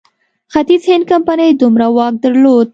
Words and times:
ختیځ 0.53 0.83
هند 0.89 1.05
کمپنۍ 1.11 1.51
دومره 1.61 1.85
واک 1.95 2.13
درلود. 2.23 2.67